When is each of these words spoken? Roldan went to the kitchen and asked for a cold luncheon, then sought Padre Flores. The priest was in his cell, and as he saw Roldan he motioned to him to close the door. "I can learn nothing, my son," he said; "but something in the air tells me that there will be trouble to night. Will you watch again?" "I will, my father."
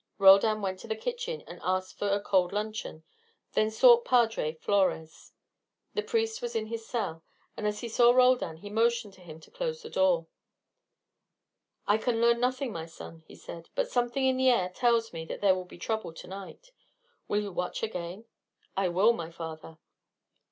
Roldan 0.17 0.63
went 0.63 0.79
to 0.79 0.87
the 0.87 0.95
kitchen 0.95 1.43
and 1.45 1.59
asked 1.61 1.95
for 1.95 2.09
a 2.09 2.19
cold 2.19 2.51
luncheon, 2.51 3.03
then 3.53 3.69
sought 3.69 4.03
Padre 4.03 4.53
Flores. 4.55 5.31
The 5.93 6.01
priest 6.01 6.41
was 6.41 6.55
in 6.55 6.65
his 6.65 6.83
cell, 6.87 7.23
and 7.55 7.67
as 7.67 7.81
he 7.81 7.87
saw 7.87 8.09
Roldan 8.11 8.57
he 8.57 8.71
motioned 8.71 9.13
to 9.13 9.21
him 9.21 9.39
to 9.41 9.51
close 9.51 9.83
the 9.83 9.91
door. 9.91 10.25
"I 11.85 11.99
can 11.99 12.19
learn 12.19 12.39
nothing, 12.39 12.71
my 12.71 12.87
son," 12.87 13.19
he 13.27 13.35
said; 13.35 13.69
"but 13.75 13.91
something 13.91 14.25
in 14.25 14.37
the 14.37 14.49
air 14.49 14.69
tells 14.69 15.13
me 15.13 15.23
that 15.25 15.39
there 15.39 15.53
will 15.53 15.65
be 15.65 15.77
trouble 15.77 16.13
to 16.13 16.27
night. 16.27 16.71
Will 17.27 17.41
you 17.43 17.51
watch 17.51 17.83
again?" 17.83 18.25
"I 18.75 18.87
will, 18.87 19.13
my 19.13 19.29
father." 19.29 19.77